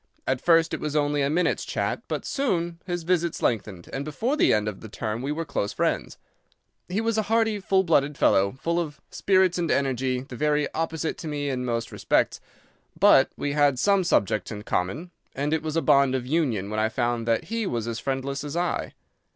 [0.25, 4.35] At first it was only a minute's chat, but soon his visits lengthened, and before
[4.35, 6.17] the end of the term we were close friends.
[6.89, 11.19] He was a hearty, full blooded fellow, full of spirits and energy, the very opposite
[11.19, 12.41] to me in most respects,
[12.99, 16.79] but we had some subjects in common, and it was a bond of union when
[16.79, 18.95] I found that he was as friendless as I.